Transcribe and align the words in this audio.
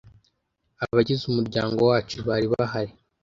abagize 0.83 1.23
umuryango 1.25 1.79
wacu 1.89 2.17
bari 2.27 2.47
bahari 2.53 2.93